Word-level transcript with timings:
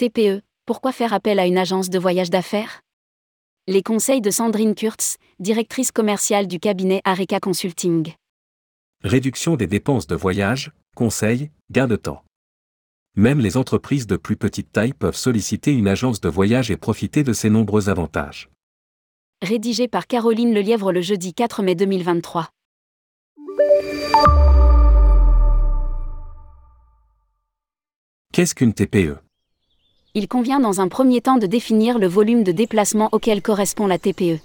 TPE, 0.00 0.40
pourquoi 0.64 0.92
faire 0.92 1.12
appel 1.12 1.38
à 1.38 1.46
une 1.46 1.58
agence 1.58 1.90
de 1.90 1.98
voyage 1.98 2.30
d'affaires? 2.30 2.80
Les 3.68 3.82
conseils 3.82 4.22
de 4.22 4.30
Sandrine 4.30 4.74
Kurtz, 4.74 5.18
directrice 5.40 5.92
commerciale 5.92 6.46
du 6.46 6.58
cabinet 6.58 7.02
Areca 7.04 7.38
Consulting. 7.38 8.14
Réduction 9.04 9.56
des 9.56 9.66
dépenses 9.66 10.06
de 10.06 10.16
voyage, 10.16 10.72
conseils, 10.96 11.50
gain 11.70 11.86
de 11.86 11.96
temps. 11.96 12.24
Même 13.14 13.40
les 13.40 13.58
entreprises 13.58 14.06
de 14.06 14.16
plus 14.16 14.38
petite 14.38 14.72
taille 14.72 14.94
peuvent 14.94 15.14
solliciter 15.14 15.74
une 15.74 15.86
agence 15.86 16.22
de 16.22 16.30
voyage 16.30 16.70
et 16.70 16.78
profiter 16.78 17.22
de 17.22 17.34
ses 17.34 17.50
nombreux 17.50 17.90
avantages. 17.90 18.48
Rédigé 19.42 19.86
par 19.86 20.06
Caroline 20.06 20.54
Lelièvre 20.54 20.92
le 20.92 21.02
jeudi 21.02 21.34
4 21.34 21.62
mai 21.62 21.74
2023. 21.74 22.48
Qu'est-ce 28.32 28.54
qu'une 28.54 28.72
TPE 28.72 29.18
Il 30.12 30.26
convient 30.26 30.58
dans 30.58 30.80
un 30.80 30.88
premier 30.88 31.20
temps 31.20 31.36
de 31.38 31.46
définir 31.46 32.00
le 32.00 32.08
volume 32.08 32.42
de 32.42 32.50
déplacement 32.50 33.08
auquel 33.12 33.42
correspond 33.42 33.86
la 33.86 33.96
TPE. 33.96 34.40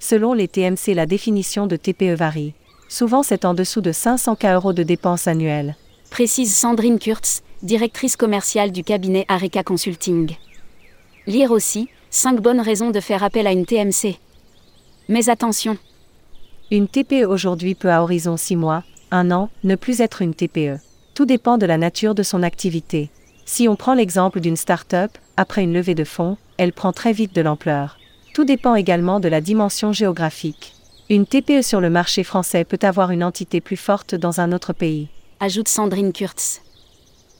Selon 0.00 0.32
les 0.32 0.48
TMC, 0.48 0.94
la 0.94 1.06
définition 1.06 1.68
de 1.68 1.76
TPE 1.76 2.16
varie. 2.16 2.54
Souvent, 2.88 3.22
c'est 3.22 3.44
en 3.44 3.54
dessous 3.54 3.80
de 3.80 3.92
500 3.92 4.34
K 4.34 4.46
euros 4.46 4.72
de 4.72 4.82
dépenses 4.82 5.28
annuelles. 5.28 5.76
Précise 6.10 6.52
Sandrine 6.52 6.98
Kurtz, 6.98 7.42
directrice 7.62 8.16
commerciale 8.16 8.72
du 8.72 8.82
cabinet 8.82 9.24
Areca 9.28 9.62
Consulting. 9.62 10.34
Lire 11.28 11.52
aussi 11.52 11.88
5 12.10 12.40
bonnes 12.40 12.60
raisons 12.60 12.90
de 12.90 12.98
faire 12.98 13.22
appel 13.22 13.46
à 13.46 13.52
une 13.52 13.64
TMC. 13.64 14.16
Mais 15.08 15.28
attention, 15.28 15.78
Une 16.72 16.88
TPE 16.88 17.24
aujourd'hui 17.28 17.76
peut 17.76 17.92
à 17.92 18.02
horizon 18.02 18.36
6 18.36 18.56
mois, 18.56 18.82
1 19.12 19.30
an, 19.30 19.48
ne 19.62 19.76
plus 19.76 20.00
être 20.00 20.22
une 20.22 20.34
TPE. 20.34 20.80
Tout 21.14 21.24
dépend 21.24 21.56
de 21.56 21.66
la 21.66 21.78
nature 21.78 22.16
de 22.16 22.24
son 22.24 22.42
activité. 22.42 23.10
Si 23.44 23.68
on 23.68 23.76
prend 23.76 23.94
l'exemple 23.94 24.40
d'une 24.40 24.56
start-up, 24.56 25.10
après 25.36 25.62
une 25.62 25.72
levée 25.72 25.94
de 25.94 26.04
fonds, 26.04 26.36
elle 26.56 26.72
prend 26.72 26.92
très 26.92 27.12
vite 27.12 27.34
de 27.34 27.40
l'ampleur. 27.40 27.98
Tout 28.34 28.44
dépend 28.44 28.74
également 28.74 29.20
de 29.20 29.28
la 29.28 29.40
dimension 29.40 29.92
géographique. 29.92 30.74
Une 31.10 31.26
TPE 31.26 31.62
sur 31.62 31.80
le 31.80 31.90
marché 31.90 32.24
français 32.24 32.64
peut 32.64 32.78
avoir 32.82 33.10
une 33.10 33.24
entité 33.24 33.60
plus 33.60 33.76
forte 33.76 34.14
dans 34.14 34.40
un 34.40 34.52
autre 34.52 34.72
pays. 34.72 35.08
ajoute 35.40 35.68
Sandrine 35.68 36.12
Kurtz. 36.12 36.62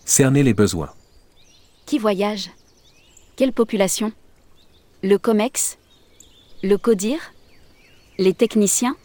Cerner 0.04 0.42
les 0.42 0.52
besoins. 0.54 0.90
Qui 1.86 1.98
voyage? 1.98 2.50
Quelle 3.36 3.52
population? 3.52 4.12
Le 5.02 5.16
COMEX? 5.16 5.78
Le 6.62 6.76
CODIR? 6.76 7.18
Les 8.18 8.34
techniciens? 8.34 8.96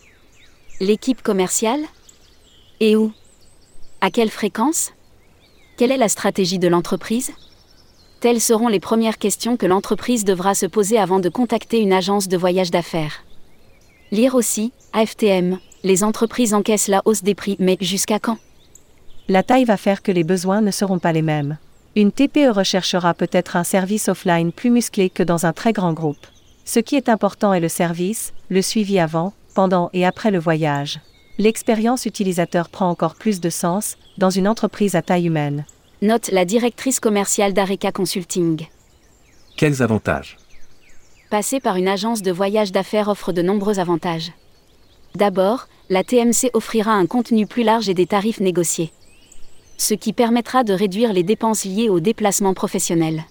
L'équipe 0.80 1.22
commerciale? 1.22 1.86
Et 2.80 2.96
où? 2.96 3.14
À 4.02 4.12
quelle 4.12 4.30
fréquence? 4.30 4.92
Quelle 5.78 5.92
est 5.92 5.98
la 5.98 6.10
stratégie 6.10 6.58
de 6.58 6.68
l'entreprise? 6.68 7.32
Telles 8.20 8.42
seront 8.42 8.68
les 8.68 8.80
premières 8.80 9.20
questions 9.20 9.58
que 9.58 9.68
l'entreprise 9.68 10.26
devra 10.26 10.56
se 10.56 10.66
poser 10.66 10.98
avant 10.98 11.20
de 11.20 11.30
contacter 11.30 11.80
une 11.82 11.94
agence 11.94 12.28
de 12.28 12.36
voyage 12.36 12.72
d'affaires. 12.72 13.24
Lire 14.12 14.34
aussi, 14.34 14.72
AFTM, 14.94 15.60
les 15.84 16.04
entreprises 16.04 16.56
encaissent 16.56 16.88
la 16.88 17.04
hausse 17.06 17.22
des 17.22 17.36
prix, 17.36 17.58
mais 17.60 17.78
jusqu'à 17.80 18.18
quand? 18.18 18.40
La 19.28 19.44
taille 19.44 19.66
va 19.66 19.78
faire 19.78 20.02
que 20.02 20.12
les 20.12 20.24
besoins 20.24 20.62
ne 20.62 20.72
seront 20.72 20.98
pas 20.98 21.14
les 21.14 21.22
mêmes. 21.22 21.60
Une 21.96 22.12
TPE 22.12 22.50
recherchera 22.50 23.14
peut-être 23.14 23.56
un 23.56 23.64
service 23.64 24.10
offline 24.10 24.52
plus 24.52 24.72
musclé 24.72 25.12
que 25.12 25.22
dans 25.22 25.46
un 25.46 25.54
très 25.54 25.74
grand 25.74 25.94
groupe. 25.94 26.26
Ce 26.66 26.80
qui 26.80 26.96
est 26.96 27.08
important 27.08 27.54
est 27.54 27.60
le 27.60 27.70
service, 27.70 28.34
le 28.50 28.64
suivi 28.64 28.98
avant, 28.98 29.32
pendant 29.54 29.92
et 29.94 30.08
après 30.08 30.32
le 30.32 30.40
voyage. 30.40 31.00
L'expérience 31.40 32.08
utilisateur 32.08 32.68
prend 32.68 32.90
encore 32.90 33.14
plus 33.14 33.40
de 33.40 33.52
sens 33.52 33.98
dans 34.18 34.32
une 34.32 34.48
entreprise 34.48 34.96
à 34.96 35.04
taille 35.04 35.28
humaine. 35.28 35.66
Note 36.02 36.30
la 36.32 36.46
directrice 36.46 37.00
commerciale 37.00 37.54
d'Areca 37.54 37.92
Consulting. 37.92 38.66
Quels 39.56 39.84
avantages? 39.84 40.38
Passer 41.30 41.60
par 41.60 41.76
une 41.76 41.88
agence 41.88 42.24
de 42.24 42.32
voyage 42.32 42.72
d'affaires 42.72 43.08
offre 43.08 43.34
de 43.34 43.44
nombreux 43.44 43.78
avantages. 43.78 44.32
D'abord, 45.14 45.68
la 45.90 46.04
TMC 46.04 46.50
offrira 46.54 46.94
un 46.94 47.06
contenu 47.06 47.46
plus 47.46 47.64
large 47.64 47.88
et 47.88 47.94
des 47.94 48.08
tarifs 48.08 48.40
négociés. 48.40 48.92
Ce 49.78 49.94
qui 49.94 50.14
permettra 50.14 50.64
de 50.64 50.74
réduire 50.74 51.14
les 51.14 51.24
dépenses 51.24 51.66
liées 51.66 51.90
aux 51.90 52.00
déplacements 52.00 52.56
professionnels. 52.56 53.26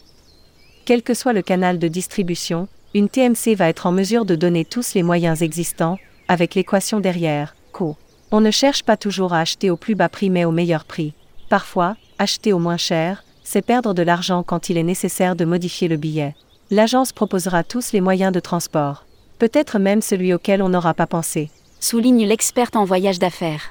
Quel 0.85 1.03
que 1.03 1.15
soit 1.15 1.33
le 1.33 1.43
canal 1.43 1.81
de 1.81 1.89
distribution, 1.89 2.69
une 2.95 3.09
TMC 3.09 3.57
va 3.57 3.69
être 3.69 3.87
en 3.87 3.93
mesure 3.93 4.25
de 4.25 4.37
donner 4.37 4.65
tous 4.65 4.95
les 4.95 5.03
moyens 5.03 5.43
existants, 5.43 5.99
avec 6.29 6.55
l'équation 6.55 7.01
derrière, 7.01 7.57
co. 7.73 7.97
On 8.33 8.41
ne 8.41 8.51
cherche 8.51 8.83
pas 8.83 8.97
toujours 8.97 9.33
à 9.33 9.41
acheter 9.41 9.71
au 9.71 9.77
plus 9.77 9.95
bas 9.95 10.09
prix 10.09 10.31
mais 10.31 10.45
au 10.45 10.51
meilleur 10.51 10.85
prix. 10.85 11.13
Parfois, 11.49 11.97
acheter 12.19 12.53
au 12.53 12.59
moins 12.59 12.77
cher, 12.77 13.23
c'est 13.45 13.65
perdre 13.65 13.95
de 13.95 14.03
l'argent 14.03 14.43
quand 14.43 14.69
il 14.69 14.77
est 14.77 14.83
nécessaire 14.83 15.37
de 15.37 15.45
modifier 15.45 15.87
le 15.87 15.97
billet. 15.97 16.35
L'agence 16.71 17.13
proposera 17.13 17.63
tous 17.63 17.93
les 17.93 18.01
moyens 18.01 18.33
de 18.33 18.41
transport. 18.41 19.05
Peut-être 19.39 19.79
même 19.79 20.03
celui 20.03 20.35
auquel 20.35 20.61
on 20.63 20.69
n'aura 20.69 20.95
pas 20.95 21.07
pensé. 21.07 21.51
Souligne 21.79 22.27
l'experte 22.27 22.75
en 22.75 22.85
voyage 22.85 23.21
d'affaires. 23.21 23.71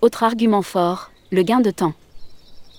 Autre 0.00 0.24
argument 0.24 0.62
fort, 0.62 1.12
le 1.30 1.42
gain 1.42 1.60
de 1.60 1.70
temps. 1.70 1.94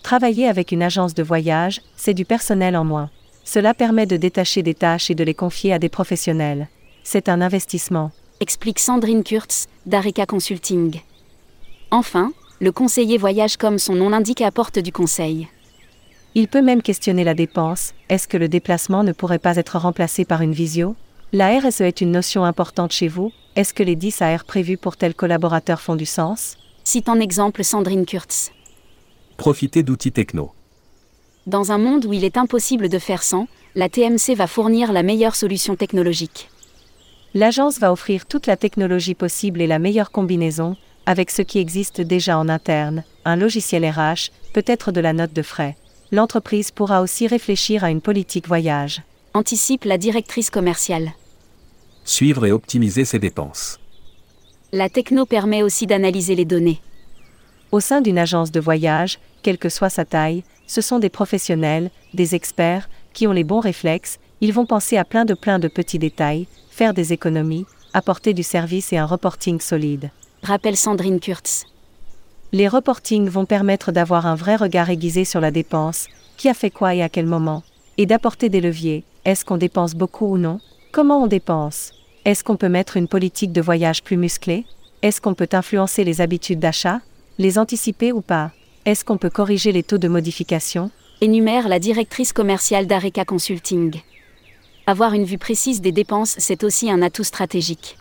Travailler 0.03 0.47
avec 0.47 0.74
une 0.74 0.84
agence 0.84 1.13
de 1.13 1.24
voyage, 1.24 1.81
c'est 1.96 2.13
du 2.13 2.25
personnel 2.25 2.75
en 2.75 2.84
moins. 2.84 3.09
Cela 3.46 3.74
permet 3.74 4.06
de 4.06 4.18
détacher 4.18 4.63
des 4.63 4.74
tâches 4.74 5.09
et 5.09 5.16
de 5.16 5.24
les 5.24 5.34
confier 5.34 5.72
à 5.72 5.80
des 5.80 5.90
professionnels. 5.90 6.68
C'est 7.03 7.30
un 7.30 7.40
investissement. 7.40 8.12
Explique 8.41 8.79
Sandrine 8.79 9.24
Kurtz, 9.24 9.68
d'Areca 9.85 10.25
Consulting. 10.25 11.00
Enfin, 11.91 12.34
le 12.59 12.72
conseiller 12.72 13.18
voyage 13.18 13.56
comme 13.56 13.78
son 13.78 13.94
nom 13.94 14.09
l'indique 14.09 14.41
apporte 14.41 14.79
du 14.79 14.91
conseil. 14.91 15.47
Il 16.34 16.47
peut 16.47 16.63
même 16.63 16.81
questionner 16.81 17.24
la 17.24 17.35
dépense, 17.35 17.94
est-ce 18.09 18.28
que 18.28 18.38
le 18.38 18.50
déplacement 18.50 19.03
ne 19.03 19.12
pourrait 19.12 19.40
pas 19.40 19.57
être 19.57 19.78
remplacé 19.78 20.25
par 20.25 20.41
une 20.41 20.53
visio? 20.53 20.96
La 21.34 21.59
RSE 21.59 21.81
est 21.81 22.01
une 22.01 22.12
notion 22.12 22.44
importante 22.44 22.91
chez 22.91 23.07
vous, 23.07 23.31
est-ce 23.56 23.74
que 23.74 23.84
les 23.84 23.96
10 23.96 24.22
AR 24.22 24.44
prévus 24.44 24.78
pour 24.78 24.97
tel 24.97 25.13
collaborateur 25.13 25.80
font 25.80 25.96
du 25.96 26.06
sens? 26.06 26.57
Cite 26.84 27.09
en 27.09 27.19
exemple 27.19 27.63
Sandrine 27.63 28.06
Kurtz. 28.06 28.51
Profiter 29.38 29.84
d'outils 29.84 30.12
techno. 30.12 30.51
Dans 31.46 31.72
un 31.72 31.78
monde 31.78 32.06
où 32.06 32.13
il 32.13 32.24
est 32.24 32.38
impossible 32.38 32.90
de 32.90 33.00
faire 33.00 33.24
sans, 33.24 33.47
la 33.75 33.88
TMC 33.90 34.35
va 34.35 34.47
fournir 34.47 34.94
la 34.94 35.03
meilleure 35.03 35.35
solution 35.35 35.75
technologique. 35.75 36.50
L'agence 37.34 37.80
va 37.80 37.94
offrir 37.94 38.25
toute 38.25 38.46
la 38.46 38.58
technologie 38.58 39.16
possible 39.16 39.62
et 39.62 39.68
la 39.68 39.80
meilleure 39.80 40.12
combinaison, 40.12 40.75
avec 41.06 41.31
ce 41.31 41.42
qui 41.42 41.59
existe 41.59 42.02
déjà 42.02 42.38
en 42.38 42.50
interne, 42.50 43.03
un 43.24 43.38
logiciel 43.38 43.86
RH, 43.86 44.31
peut-être 44.53 44.92
de 44.92 45.00
la 45.00 45.14
note 45.14 45.31
de 45.31 45.42
frais. 45.42 45.78
L'entreprise 46.12 46.72
pourra 46.72 47.02
aussi 47.02 47.28
réfléchir 47.28 47.86
à 47.86 47.90
une 47.90 48.02
politique 48.02 48.47
voyage. 48.47 49.02
Anticipe 49.34 49.86
la 49.86 49.97
directrice 49.97 50.50
commerciale. 50.50 51.14
Suivre 52.03 52.46
et 52.46 52.52
optimiser 52.52 53.06
ses 53.06 53.19
dépenses. 53.19 53.80
La 54.74 54.90
techno 54.90 55.25
permet 55.25 55.63
aussi 55.63 55.88
d'analyser 55.88 56.36
les 56.36 56.46
données. 56.46 56.81
Au 57.72 57.80
sein 57.80 58.02
d'une 58.02 58.18
agence 58.18 58.52
de 58.52 58.59
voyage, 58.59 59.19
quelle 59.42 59.58
que 59.58 59.69
soit 59.69 59.90
sa 59.90 60.03
taille, 60.03 60.44
ce 60.68 60.81
sont 60.81 61.00
des 61.00 61.09
professionnels, 61.09 61.92
des 62.13 62.36
experts, 62.36 62.90
qui 63.13 63.25
ont 63.28 63.31
les 63.31 63.46
bons 63.46 63.62
réflexes, 63.62 64.19
ils 64.41 64.53
vont 64.53 64.66
penser 64.66 64.97
à 64.97 65.06
plein 65.06 65.24
de 65.24 65.35
plein 65.35 65.59
de 65.59 65.68
petits 65.68 66.00
détails, 66.00 66.47
faire 66.69 66.94
des 66.94 67.13
économies, 67.13 67.66
apporter 67.94 68.34
du 68.34 68.44
service 68.44 68.91
et 68.91 68.97
un 68.97 69.06
reporting 69.06 69.62
solide. 69.62 70.09
Rappelle 70.44 70.75
Sandrine 70.75 71.19
Kurtz. 71.19 71.66
Les 72.51 72.68
reportings 72.68 73.30
vont 73.30 73.46
permettre 73.46 73.91
d'avoir 73.91 74.25
un 74.25 74.35
vrai 74.35 74.56
regard 74.56 74.90
aiguisé 74.90 75.24
sur 75.24 75.40
la 75.40 75.51
dépense, 75.51 76.07
qui 76.38 76.50
a 76.50 76.53
fait 76.53 76.72
quoi 76.72 76.96
et 76.96 77.03
à 77.03 77.09
quel 77.09 77.28
moment, 77.28 77.63
et 77.97 78.06
d'apporter 78.06 78.50
des 78.50 78.62
leviers. 78.62 79.03
Est-ce 79.24 79.46
qu'on 79.46 79.57
dépense 79.57 79.94
beaucoup 79.94 80.34
ou 80.34 80.38
non? 80.38 80.59
Comment 80.91 81.24
on 81.24 81.28
dépense? 81.28 81.94
Est-ce 82.25 82.44
qu'on 82.44 82.57
peut 82.57 82.69
mettre 82.69 82.97
une 82.97 83.07
politique 83.07 83.51
de 83.51 83.62
voyage 83.62 84.03
plus 84.03 84.18
musclée? 84.18 84.66
Est-ce 85.01 85.22
qu'on 85.22 85.35
peut 85.35 85.50
influencer 85.51 86.03
les 86.03 86.19
habitudes 86.19 86.60
d'achat? 86.60 87.01
Les 87.38 87.57
anticiper 87.57 88.12
ou 88.12 88.21
pas? 88.21 88.51
Est-ce 88.86 89.06
qu'on 89.06 89.18
peut 89.18 89.30
corriger 89.30 89.71
les 89.71 89.83
taux 89.83 90.00
de 90.00 90.07
modification? 90.07 90.89
Énumère 91.21 91.68
la 91.68 91.80
directrice 91.80 92.33
commerciale 92.33 92.88
d'Areca 92.88 93.24
Consulting. 93.25 94.01
Avoir 94.91 95.13
une 95.13 95.23
vue 95.23 95.38
précise 95.38 95.79
des 95.79 95.93
dépenses, 95.93 96.35
c'est 96.38 96.65
aussi 96.65 96.91
un 96.91 97.01
atout 97.01 97.23
stratégique. 97.23 97.97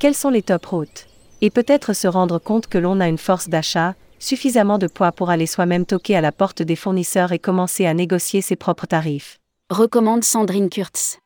Quelles 0.00 0.16
sont 0.16 0.30
les 0.30 0.42
top 0.42 0.66
routes? 0.66 1.06
Et 1.40 1.50
peut-être 1.50 1.92
se 1.92 2.08
rendre 2.08 2.40
compte 2.40 2.66
que 2.66 2.78
l'on 2.78 2.98
a 2.98 3.06
une 3.06 3.16
force 3.16 3.48
d'achat, 3.48 3.94
suffisamment 4.18 4.78
de 4.78 4.88
poids 4.88 5.12
pour 5.12 5.30
aller 5.30 5.46
soi-même 5.46 5.86
toquer 5.86 6.16
à 6.16 6.20
la 6.20 6.32
porte 6.32 6.62
des 6.62 6.74
fournisseurs 6.74 7.30
et 7.30 7.38
commencer 7.38 7.86
à 7.86 7.94
négocier 7.94 8.40
ses 8.40 8.56
propres 8.56 8.88
tarifs. 8.88 9.38
Recommande 9.70 10.24
Sandrine 10.24 10.68
Kurtz. 10.68 11.20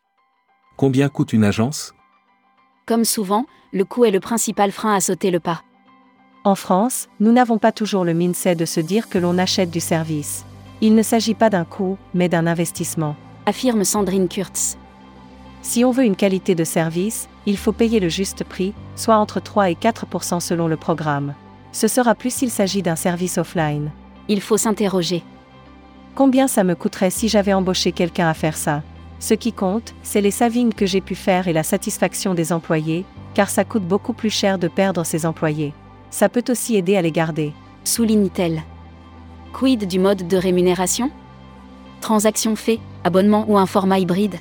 Combien 0.76 1.08
coûte 1.08 1.32
une 1.32 1.44
agence? 1.44 1.94
Comme 2.84 3.06
souvent, 3.06 3.46
le 3.72 3.86
coût 3.86 4.04
est 4.04 4.10
le 4.10 4.20
principal 4.20 4.70
frein 4.70 4.94
à 4.94 5.00
sauter 5.00 5.30
le 5.30 5.40
pas. 5.40 5.62
En 6.44 6.56
France, 6.56 7.08
nous 7.20 7.32
n'avons 7.32 7.56
pas 7.56 7.72
toujours 7.72 8.04
le 8.04 8.12
mindset 8.12 8.54
de 8.54 8.66
se 8.66 8.80
dire 8.80 9.08
que 9.08 9.16
l'on 9.16 9.38
achète 9.38 9.70
du 9.70 9.80
service. 9.80 10.44
Il 10.82 10.94
ne 10.94 11.02
s'agit 11.02 11.32
pas 11.32 11.48
d'un 11.48 11.64
coût, 11.64 11.96
mais 12.12 12.28
d'un 12.28 12.46
investissement. 12.46 13.16
Affirme 13.46 13.84
Sandrine 13.84 14.28
Kurtz. 14.28 14.78
Si 15.60 15.84
on 15.84 15.90
veut 15.90 16.04
une 16.04 16.16
qualité 16.16 16.54
de 16.54 16.64
service, 16.64 17.28
il 17.44 17.58
faut 17.58 17.72
payer 17.72 18.00
le 18.00 18.08
juste 18.08 18.42
prix, 18.42 18.72
soit 18.96 19.16
entre 19.16 19.38
3 19.38 19.68
et 19.68 19.74
4% 19.74 20.40
selon 20.40 20.66
le 20.66 20.78
programme. 20.78 21.34
Ce 21.70 21.86
sera 21.86 22.14
plus 22.14 22.32
s'il 22.32 22.50
s'agit 22.50 22.80
d'un 22.80 22.96
service 22.96 23.36
offline. 23.36 23.90
Il 24.28 24.40
faut 24.40 24.56
s'interroger. 24.56 25.22
Combien 26.14 26.48
ça 26.48 26.64
me 26.64 26.74
coûterait 26.74 27.10
si 27.10 27.28
j'avais 27.28 27.52
embauché 27.52 27.92
quelqu'un 27.92 28.28
à 28.28 28.34
faire 28.34 28.56
ça? 28.56 28.82
Ce 29.20 29.34
qui 29.34 29.52
compte, 29.52 29.94
c'est 30.02 30.22
les 30.22 30.30
savings 30.30 30.72
que 30.72 30.86
j'ai 30.86 31.02
pu 31.02 31.14
faire 31.14 31.46
et 31.46 31.52
la 31.52 31.64
satisfaction 31.64 32.32
des 32.32 32.50
employés, 32.50 33.04
car 33.34 33.50
ça 33.50 33.64
coûte 33.64 33.86
beaucoup 33.86 34.14
plus 34.14 34.30
cher 34.30 34.58
de 34.58 34.68
perdre 34.68 35.04
ses 35.04 35.26
employés. 35.26 35.74
Ça 36.08 36.30
peut 36.30 36.44
aussi 36.48 36.76
aider 36.76 36.96
à 36.96 37.02
les 37.02 37.12
garder. 37.12 37.52
Souligne-t-elle. 37.84 38.62
Quid 39.52 39.86
du 39.86 39.98
mode 39.98 40.26
de 40.28 40.36
rémunération? 40.38 41.10
Transaction 42.00 42.56
fait, 42.56 42.80
abonnement 43.04 43.44
ou 43.48 43.56
un 43.58 43.66
format 43.66 43.98
hybride 43.98 44.36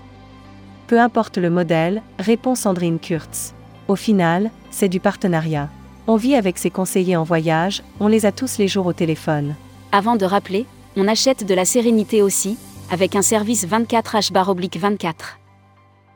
Peu 0.88 1.00
importe 1.00 1.38
le 1.38 1.50
modèle, 1.50 2.02
répond 2.20 2.56
Sandrine 2.56 3.00
Kurtz. 3.00 3.54
Au 3.88 3.96
final, 3.96 4.50
c'est 4.72 4.90
du 4.90 5.00
partenariat. 5.00 5.70
On 6.08 6.16
vit 6.16 6.36
avec 6.36 6.58
ses 6.58 6.70
conseillers 6.70 7.16
en 7.16 7.24
voyage, 7.24 7.84
on 8.00 8.08
les 8.08 8.26
a 8.26 8.32
tous 8.32 8.58
les 8.58 8.68
jours 8.68 8.88
au 8.88 8.94
téléphone. 8.94 9.56
Avant 9.92 10.16
de 10.16 10.26
rappeler, 10.26 10.66
on 10.98 11.08
achète 11.08 11.46
de 11.46 11.54
la 11.54 11.66
sérénité 11.66 12.22
aussi, 12.22 12.58
avec 12.92 13.16
un 13.16 13.22
service 13.22 13.68
24H-24. 13.68 15.14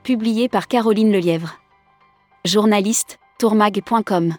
Publié 0.03 0.49
par 0.49 0.67
Caroline 0.67 1.11
Lelièvre. 1.11 1.59
Journaliste, 2.45 3.19
tourmag.com. 3.39 4.35